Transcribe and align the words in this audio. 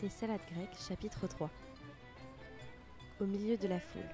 Tes 0.00 0.08
salades 0.08 0.40
grecques, 0.54 0.78
chapitre 0.88 1.26
3. 1.26 1.50
Au 3.20 3.26
milieu 3.26 3.58
de 3.58 3.68
la 3.68 3.78
foule. 3.78 4.08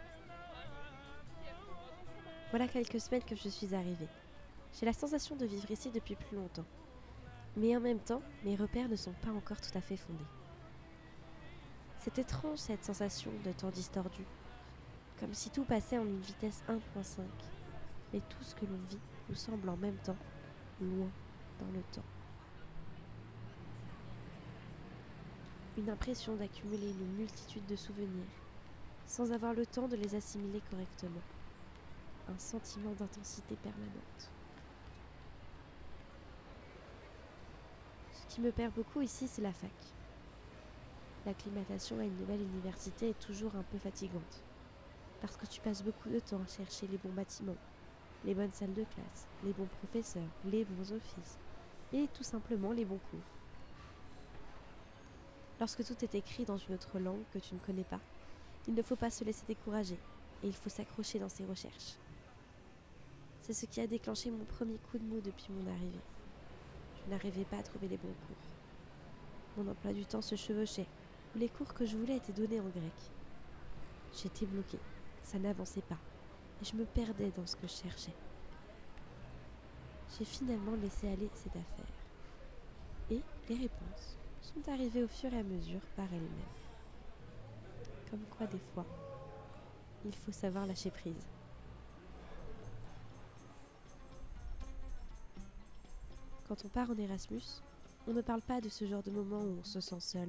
Voilà 2.50 2.66
quelques 2.66 2.98
semaines 2.98 3.22
que 3.22 3.36
je 3.36 3.48
suis 3.48 3.72
arrivée. 3.72 4.08
J'ai 4.72 4.84
la 4.84 4.92
sensation 4.92 5.36
de 5.36 5.46
vivre 5.46 5.70
ici 5.70 5.92
depuis 5.92 6.16
plus 6.16 6.36
longtemps. 6.36 6.64
Mais 7.56 7.76
en 7.76 7.80
même 7.80 8.00
temps, 8.00 8.20
mes 8.44 8.56
repères 8.56 8.88
ne 8.88 8.96
sont 8.96 9.12
pas 9.22 9.30
encore 9.30 9.60
tout 9.60 9.78
à 9.78 9.80
fait 9.80 9.96
fondés. 9.96 10.26
C'est 12.00 12.18
étrange 12.18 12.58
cette 12.58 12.84
sensation 12.84 13.30
de 13.44 13.52
temps 13.52 13.70
distordu, 13.70 14.24
comme 15.20 15.34
si 15.34 15.50
tout 15.50 15.62
passait 15.62 15.98
en 15.98 16.04
une 16.04 16.20
vitesse 16.20 16.64
1.5, 16.68 17.20
mais 18.12 18.20
tout 18.28 18.42
ce 18.42 18.56
que 18.56 18.66
l'on 18.66 18.80
vit 18.90 18.98
nous 19.28 19.36
semble 19.36 19.68
en 19.68 19.76
même 19.76 19.98
temps 19.98 20.16
loin 20.80 21.10
dans 21.60 21.72
le 21.72 21.82
temps. 21.92 22.02
Une 25.78 25.90
impression 25.90 26.34
d'accumuler 26.36 26.88
une 26.88 27.16
multitude 27.18 27.66
de 27.66 27.76
souvenirs, 27.76 28.24
sans 29.06 29.30
avoir 29.30 29.52
le 29.52 29.66
temps 29.66 29.88
de 29.88 29.96
les 29.96 30.14
assimiler 30.14 30.62
correctement. 30.70 31.20
Un 32.30 32.38
sentiment 32.38 32.92
d'intensité 32.92 33.56
permanente. 33.56 34.30
Ce 38.10 38.34
qui 38.34 38.40
me 38.40 38.52
perd 38.52 38.72
beaucoup 38.72 39.02
ici, 39.02 39.28
c'est 39.28 39.42
la 39.42 39.52
fac. 39.52 39.70
L'acclimatation 41.26 41.98
à 41.98 42.04
une 42.04 42.16
nouvelle 42.16 42.40
université 42.40 43.10
est 43.10 43.20
toujours 43.20 43.54
un 43.54 43.64
peu 43.64 43.76
fatigante, 43.76 44.42
parce 45.20 45.36
que 45.36 45.44
tu 45.44 45.60
passes 45.60 45.84
beaucoup 45.84 46.08
de 46.08 46.20
temps 46.20 46.40
à 46.40 46.46
chercher 46.46 46.86
les 46.86 46.96
bons 46.96 47.12
bâtiments, 47.12 47.56
les 48.24 48.34
bonnes 48.34 48.50
salles 48.50 48.72
de 48.72 48.84
classe, 48.84 49.26
les 49.44 49.52
bons 49.52 49.68
professeurs, 49.82 50.22
les 50.46 50.64
bons 50.64 50.92
offices, 50.92 51.36
et 51.92 52.08
tout 52.14 52.24
simplement 52.24 52.72
les 52.72 52.86
bons 52.86 53.00
cours. 53.10 53.35
Lorsque 55.58 55.84
tout 55.84 56.04
est 56.04 56.14
écrit 56.14 56.44
dans 56.44 56.58
une 56.58 56.74
autre 56.74 56.98
langue 56.98 57.24
que 57.32 57.38
tu 57.38 57.54
ne 57.54 57.60
connais 57.60 57.84
pas, 57.84 58.00
il 58.68 58.74
ne 58.74 58.82
faut 58.82 58.96
pas 58.96 59.10
se 59.10 59.24
laisser 59.24 59.44
décourager 59.46 59.98
et 60.42 60.48
il 60.48 60.54
faut 60.54 60.68
s'accrocher 60.68 61.18
dans 61.18 61.30
ses 61.30 61.46
recherches. 61.46 61.96
C'est 63.40 63.54
ce 63.54 63.64
qui 63.64 63.80
a 63.80 63.86
déclenché 63.86 64.30
mon 64.30 64.44
premier 64.44 64.76
coup 64.78 64.98
de 64.98 65.04
mou 65.04 65.20
depuis 65.20 65.52
mon 65.52 65.70
arrivée. 65.70 66.00
Je 67.04 67.10
n'arrivais 67.10 67.44
pas 67.44 67.58
à 67.58 67.62
trouver 67.62 67.88
les 67.88 67.96
bons 67.96 68.14
cours. 68.26 69.56
Mon 69.56 69.70
emploi 69.70 69.92
du 69.92 70.04
temps 70.04 70.20
se 70.20 70.34
chevauchait, 70.34 70.86
les 71.34 71.48
cours 71.48 71.72
que 71.72 71.86
je 71.86 71.96
voulais 71.96 72.16
étaient 72.16 72.32
donnés 72.32 72.60
en 72.60 72.68
grec. 72.68 72.92
J'étais 74.12 74.46
bloquée, 74.46 74.80
ça 75.22 75.38
n'avançait 75.38 75.82
pas, 75.82 75.98
et 76.60 76.64
je 76.64 76.76
me 76.76 76.84
perdais 76.84 77.30
dans 77.36 77.46
ce 77.46 77.56
que 77.56 77.66
je 77.66 77.72
cherchais. 77.72 78.14
J'ai 80.18 80.24
finalement 80.24 80.74
laissé 80.82 81.08
aller 81.08 81.30
cette 81.34 81.56
affaire. 81.56 81.86
Et 83.10 83.20
les 83.48 83.54
réponses 83.54 84.18
sont 84.46 84.70
arrivées 84.70 85.02
au 85.02 85.08
fur 85.08 85.32
et 85.32 85.38
à 85.38 85.42
mesure 85.42 85.80
par 85.96 86.06
elles-mêmes. 86.12 86.30
Comme 88.10 88.24
quoi 88.30 88.46
des 88.46 88.60
fois, 88.72 88.86
il 90.04 90.14
faut 90.14 90.32
savoir 90.32 90.66
lâcher 90.66 90.90
prise. 90.90 91.26
Quand 96.48 96.64
on 96.64 96.68
part 96.68 96.90
en 96.90 96.96
Erasmus, 96.96 97.42
on 98.06 98.12
ne 98.12 98.20
parle 98.20 98.42
pas 98.42 98.60
de 98.60 98.68
ce 98.68 98.86
genre 98.86 99.02
de 99.02 99.10
moment 99.10 99.40
où 99.40 99.58
on 99.60 99.64
se 99.64 99.80
sent 99.80 100.00
seul. 100.00 100.28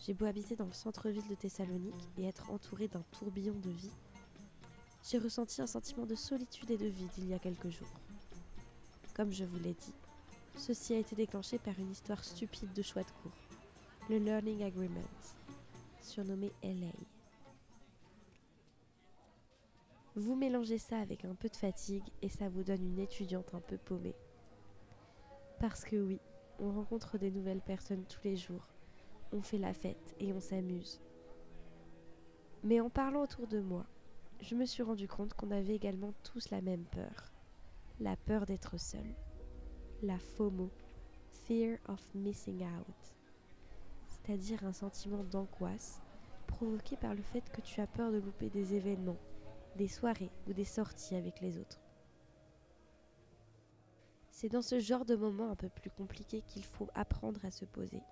J'ai 0.00 0.12
beau 0.12 0.26
habiter 0.26 0.56
dans 0.56 0.66
le 0.66 0.72
centre-ville 0.72 1.26
de 1.28 1.34
Thessalonique 1.34 2.08
et 2.18 2.26
être 2.26 2.50
entouré 2.50 2.88
d'un 2.88 3.02
tourbillon 3.12 3.54
de 3.54 3.70
vie, 3.70 3.92
j'ai 5.02 5.18
ressenti 5.18 5.62
un 5.62 5.66
sentiment 5.66 6.06
de 6.06 6.14
solitude 6.14 6.70
et 6.70 6.76
de 6.76 6.86
vide 6.86 7.10
il 7.18 7.28
y 7.28 7.34
a 7.34 7.38
quelques 7.38 7.70
jours. 7.70 7.90
Comme 9.14 9.32
je 9.32 9.44
vous 9.44 9.58
l'ai 9.58 9.72
dit, 9.72 9.94
ceci 10.56 10.94
a 10.94 10.98
été 10.98 11.16
déclenché 11.16 11.58
par 11.58 11.78
une 11.78 11.90
histoire 11.90 12.24
stupide 12.24 12.72
de 12.72 12.82
choix 12.82 13.02
de 13.02 13.10
cours, 13.22 13.36
le 14.08 14.18
Learning 14.18 14.62
Agreement, 14.62 15.08
surnommé 16.00 16.52
LA. 16.62 16.92
Vous 20.16 20.34
mélangez 20.34 20.78
ça 20.78 20.98
avec 20.98 21.24
un 21.24 21.34
peu 21.34 21.48
de 21.48 21.56
fatigue 21.56 22.04
et 22.20 22.28
ça 22.28 22.48
vous 22.48 22.64
donne 22.64 22.84
une 22.84 22.98
étudiante 22.98 23.54
un 23.54 23.60
peu 23.60 23.78
paumée. 23.78 24.16
Parce 25.60 25.84
que 25.84 25.96
oui, 25.96 26.20
on 26.58 26.72
rencontre 26.72 27.16
des 27.16 27.30
nouvelles 27.30 27.60
personnes 27.60 28.04
tous 28.04 28.20
les 28.24 28.36
jours, 28.36 28.66
on 29.32 29.40
fait 29.40 29.58
la 29.58 29.72
fête 29.72 30.14
et 30.18 30.32
on 30.32 30.40
s'amuse. 30.40 31.00
Mais 32.62 32.80
en 32.80 32.90
parlant 32.90 33.22
autour 33.22 33.46
de 33.46 33.60
moi, 33.60 33.86
je 34.40 34.54
me 34.54 34.66
suis 34.66 34.82
rendu 34.82 35.06
compte 35.06 35.34
qu'on 35.34 35.50
avait 35.50 35.76
également 35.76 36.12
tous 36.24 36.50
la 36.50 36.60
même 36.60 36.84
peur. 36.84 37.32
La 38.00 38.16
peur 38.16 38.46
d'être 38.46 38.78
seul. 38.78 39.14
La 40.02 40.18
FOMO, 40.18 40.70
Fear 41.44 41.78
of 41.86 42.14
Missing 42.14 42.64
Out. 42.64 43.14
C'est-à-dire 44.08 44.64
un 44.64 44.72
sentiment 44.72 45.22
d'angoisse 45.24 46.00
provoqué 46.46 46.96
par 46.96 47.12
le 47.12 47.20
fait 47.20 47.42
que 47.52 47.60
tu 47.60 47.82
as 47.82 47.86
peur 47.86 48.10
de 48.10 48.16
louper 48.16 48.48
des 48.48 48.74
événements, 48.74 49.18
des 49.76 49.88
soirées 49.88 50.30
ou 50.46 50.54
des 50.54 50.64
sorties 50.64 51.16
avec 51.16 51.42
les 51.42 51.58
autres. 51.58 51.82
C'est 54.30 54.48
dans 54.48 54.62
ce 54.62 54.80
genre 54.80 55.04
de 55.04 55.16
moment 55.16 55.50
un 55.50 55.54
peu 55.54 55.68
plus 55.68 55.90
compliqué 55.90 56.40
qu'il 56.46 56.64
faut 56.64 56.88
apprendre 56.94 57.44
à 57.44 57.50
se 57.50 57.66
poser, 57.66 58.02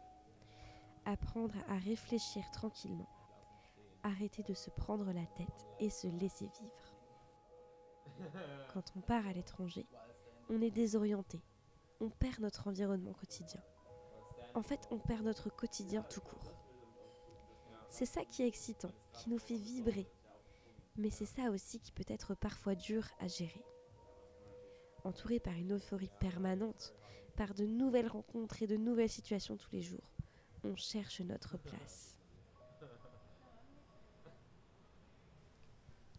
apprendre 1.07 1.55
à 1.69 1.79
réfléchir 1.79 2.45
tranquillement, 2.51 3.09
arrêter 4.03 4.43
de 4.43 4.53
se 4.53 4.69
prendre 4.69 5.11
la 5.11 5.25
tête 5.25 5.67
et 5.81 5.89
se 5.89 6.07
laisser 6.07 6.51
vivre. 6.61 8.29
Quand 8.75 8.93
on 8.95 9.01
part 9.01 9.27
à 9.27 9.33
l'étranger, 9.33 9.87
on 10.51 10.61
est 10.61 10.71
désorienté, 10.71 11.41
on 12.01 12.11
perd 12.11 12.41
notre 12.41 12.69
environnement 12.69 13.13
quotidien. 13.13 13.63
En 14.55 14.63
fait, 14.63 14.81
on 14.91 14.99
perd 14.99 15.25
notre 15.25 15.51
quotidien 15.51 16.03
tout 16.03 16.21
court. 16.21 16.53
C'est 17.89 18.07
ça 18.07 18.25
qui 18.25 18.43
est 18.43 18.49
excitant, 18.49 18.93
qui 19.13 19.31
nous 19.31 19.39
fait 19.39 19.57
vibrer, 19.57 20.11
mais 20.97 21.11
c'est 21.11 21.27
ça 21.27 21.51
aussi 21.51 21.81
qui 21.81 21.93
peut 21.93 22.05
être 22.09 22.35
parfois 22.35 22.75
dur 22.75 23.07
à 23.21 23.29
gérer. 23.29 23.65
Entouré 25.05 25.41
par 25.41 25.55
une 25.55 25.75
euphorie 25.75 26.11
permanente, 26.19 26.95
par 27.37 27.55
de 27.55 27.65
nouvelles 27.67 28.09
rencontres 28.09 28.63
et 28.63 28.67
de 28.67 28.77
nouvelles 28.77 29.09
situations 29.09 29.57
tous 29.57 29.71
les 29.73 29.81
jours, 29.81 30.11
on 30.65 30.75
cherche 30.77 31.21
notre 31.21 31.57
place. 31.57 32.17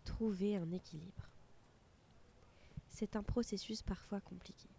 Trouver 0.05 0.55
un 0.55 0.71
équilibre. 0.71 1.29
C'est 2.87 3.15
un 3.15 3.23
processus 3.23 3.81
parfois 3.81 4.21
compliqué, 4.21 4.69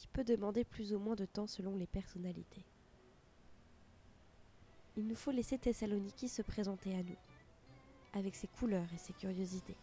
qui 0.00 0.08
peut 0.08 0.24
demander 0.24 0.64
plus 0.64 0.94
ou 0.94 0.98
moins 0.98 1.14
de 1.14 1.26
temps 1.26 1.46
selon 1.46 1.76
les 1.76 1.86
personnalités. 1.86 2.64
Il 4.96 5.06
nous 5.06 5.14
faut 5.14 5.30
laisser 5.30 5.58
Thessaloniki 5.58 6.26
se 6.26 6.40
présenter 6.40 6.94
à 6.94 7.02
nous, 7.02 7.18
avec 8.14 8.34
ses 8.34 8.46
couleurs 8.46 8.90
et 8.94 8.96
ses 8.96 9.12
curiosités. 9.12 9.76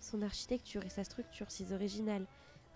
Son 0.00 0.22
architecture 0.22 0.84
et 0.84 0.88
sa 0.88 1.04
structure 1.04 1.52
si 1.52 1.72
originales 1.72 2.26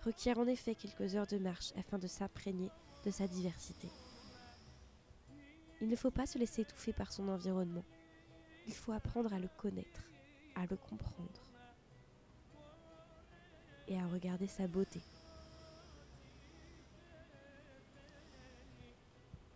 requièrent 0.05 0.39
en 0.39 0.47
effet 0.47 0.73
quelques 0.73 1.15
heures 1.15 1.27
de 1.27 1.37
marche 1.37 1.73
afin 1.75 1.99
de 1.99 2.07
s'imprégner 2.07 2.69
de 3.03 3.11
sa 3.11 3.27
diversité. 3.27 3.89
Il 5.81 5.89
ne 5.89 5.97
faut 5.97 6.11
pas 6.11 6.25
se 6.25 6.37
laisser 6.37 6.61
étouffer 6.61 6.93
par 6.93 7.11
son 7.11 7.27
environnement. 7.27 7.83
Il 8.67 8.73
faut 8.73 8.93
apprendre 8.93 9.33
à 9.33 9.39
le 9.39 9.49
connaître, 9.57 10.05
à 10.55 10.65
le 10.65 10.77
comprendre 10.77 11.41
et 13.89 13.99
à 13.99 14.07
regarder 14.07 14.47
sa 14.47 14.65
beauté. 14.65 15.01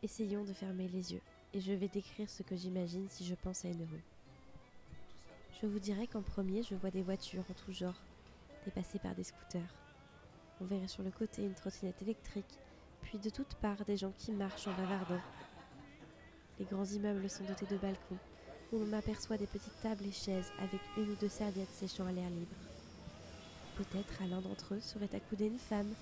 Essayons 0.10 0.44
de 0.44 0.54
fermer 0.54 0.88
les 0.88 1.14
yeux 1.14 1.22
et 1.54 1.62
je 1.62 1.72
vais 1.72 1.88
décrire 1.88 2.28
ce 2.28 2.42
que 2.42 2.56
j'imagine 2.56 3.08
si 3.10 3.24
je 3.24 3.36
pense 3.36 3.64
à 3.64 3.68
une 3.68 3.84
rue. 3.84 4.04
Je 5.62 5.68
vous 5.68 5.78
dirais 5.78 6.08
qu'en 6.08 6.24
premier, 6.24 6.64
je 6.64 6.74
vois 6.74 6.90
des 6.90 7.04
voitures 7.04 7.44
en 7.48 7.54
tout 7.54 7.72
genre, 7.72 8.02
dépassées 8.66 8.98
par 8.98 9.14
des 9.14 9.24
scooters. 9.24 9.76
On 10.62 10.66
verrait 10.66 10.88
sur 10.88 11.04
le 11.04 11.12
côté 11.12 11.44
une 11.44 11.54
trottinette 11.54 12.02
électrique, 12.02 12.58
puis 13.04 13.20
de 13.20 13.30
toutes 13.30 13.54
parts 13.62 13.86
des 13.86 13.98
gens 13.98 14.12
qui 14.18 14.32
marchent 14.32 14.68
en 14.68 14.74
bavardant. 14.74 15.22
Les 16.58 16.66
grands 16.66 16.86
immeubles 16.86 17.30
sont 17.30 17.46
dotés 17.46 17.68
de 17.68 17.78
balcons, 17.78 18.18
où 18.74 18.80
l'on 18.80 18.94
aperçoit 18.94 19.38
des 19.38 19.46
petites 19.46 19.80
tables 19.84 20.08
et 20.08 20.12
chaises 20.12 20.52
avec 20.58 20.82
une 20.98 21.12
ou 21.12 21.16
deux 21.22 21.30
serviettes 21.30 21.70
séchant 21.76 22.08
à 22.08 22.12
l'air 22.12 22.32
libre. 22.32 22.56
Peut-être 23.78 24.24
à 24.24 24.26
l'un 24.26 24.42
d'entre 24.42 24.74
eux 24.74 24.82
serait 24.82 25.16
accoudée 25.16 25.46
une 25.46 25.60
femme 25.60 25.94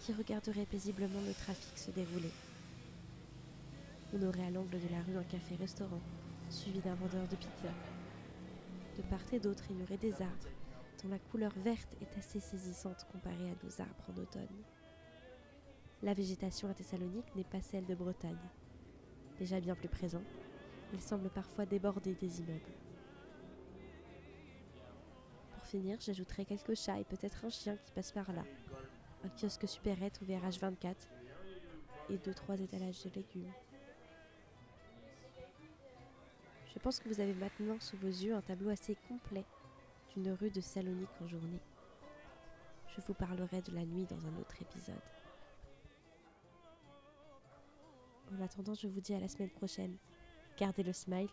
qui 0.00 0.12
regarderait 0.12 0.66
paisiblement 0.66 1.20
le 1.24 1.32
trafic 1.32 1.78
se 1.78 1.92
dérouler. 1.92 2.32
On 4.14 4.22
aurait 4.22 4.44
à 4.44 4.50
l'angle 4.50 4.78
de 4.78 4.88
la 4.88 5.00
rue 5.02 5.16
un 5.16 5.24
café-restaurant, 5.24 6.00
suivi 6.50 6.80
d'un 6.80 6.94
vendeur 6.94 7.26
de 7.28 7.36
pizza. 7.36 7.70
De 8.98 9.02
part 9.02 9.20
et 9.32 9.40
d'autre, 9.40 9.64
il 9.70 9.80
y 9.80 9.82
aurait 9.82 9.96
des 9.96 10.20
arbres, 10.20 10.50
dont 11.02 11.08
la 11.08 11.18
couleur 11.18 11.52
verte 11.64 11.96
est 12.02 12.18
assez 12.18 12.38
saisissante 12.38 13.06
comparée 13.10 13.50
à 13.50 13.64
nos 13.64 13.80
arbres 13.80 14.04
en 14.10 14.20
automne. 14.20 14.62
La 16.02 16.12
végétation 16.12 16.68
à 16.68 16.74
Thessalonique 16.74 17.34
n'est 17.34 17.44
pas 17.44 17.62
celle 17.62 17.86
de 17.86 17.94
Bretagne. 17.94 18.36
Déjà 19.38 19.60
bien 19.60 19.74
plus 19.74 19.88
présent, 19.88 20.22
il 20.92 21.00
semble 21.00 21.30
parfois 21.30 21.64
déborder 21.64 22.14
des 22.14 22.40
immeubles. 22.40 22.60
Pour 25.54 25.64
finir, 25.64 25.96
j'ajouterai 26.00 26.44
quelques 26.44 26.74
chats 26.74 27.00
et 27.00 27.04
peut-être 27.04 27.46
un 27.46 27.50
chien 27.50 27.76
qui 27.76 27.92
passe 27.92 28.12
par 28.12 28.30
là. 28.32 28.44
Un 29.24 29.30
kiosque 29.30 29.66
supérette 29.66 30.20
ouvert 30.20 30.42
H24 30.46 30.96
et 32.10 32.18
deux 32.18 32.34
trois 32.34 32.60
étalages 32.60 33.04
de 33.04 33.10
légumes. 33.14 33.50
Je 36.72 36.78
pense 36.78 36.98
que 36.98 37.08
vous 37.08 37.20
avez 37.20 37.34
maintenant 37.34 37.78
sous 37.80 37.96
vos 37.98 38.08
yeux 38.08 38.34
un 38.34 38.40
tableau 38.40 38.70
assez 38.70 38.96
complet 39.08 39.44
d'une 40.14 40.30
rue 40.32 40.50
de 40.50 40.60
Salonique 40.60 41.10
en 41.20 41.26
journée. 41.26 41.60
Je 42.88 43.00
vous 43.02 43.14
parlerai 43.14 43.60
de 43.62 43.74
la 43.74 43.84
nuit 43.84 44.06
dans 44.06 44.26
un 44.26 44.40
autre 44.40 44.60
épisode. 44.60 44.94
En 48.32 48.42
attendant, 48.42 48.74
je 48.74 48.88
vous 48.88 49.00
dis 49.00 49.14
à 49.14 49.20
la 49.20 49.28
semaine 49.28 49.50
prochaine. 49.50 49.96
Gardez 50.58 50.82
le 50.82 50.92
smile 50.92 51.28